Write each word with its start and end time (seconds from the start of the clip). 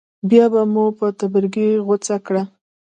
بیا 0.29 0.45
به 0.53 0.61
مو 0.73 0.83
په 0.97 1.05
تبرګي 1.19 1.69
غوڅه 1.85 2.15
کړه. 2.25 2.43